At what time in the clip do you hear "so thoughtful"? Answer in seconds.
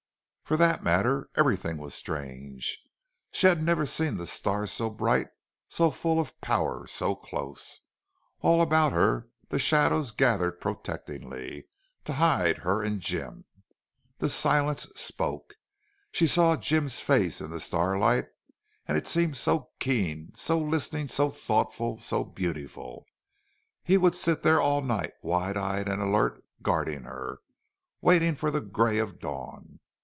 21.07-21.97